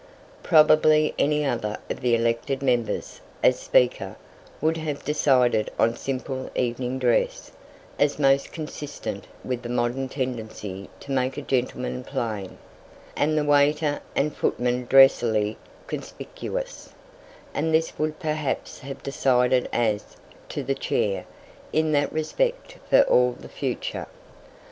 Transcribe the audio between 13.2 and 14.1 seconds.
the waiter